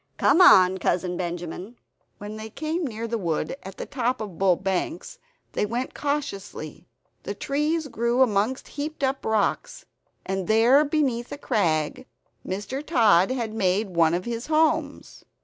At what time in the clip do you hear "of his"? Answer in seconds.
14.15-14.47